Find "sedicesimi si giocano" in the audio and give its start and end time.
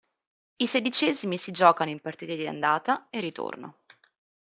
0.65-1.91